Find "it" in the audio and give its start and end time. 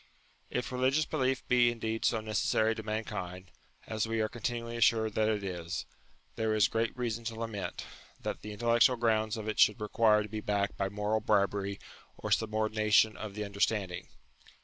5.29-5.43, 9.47-9.59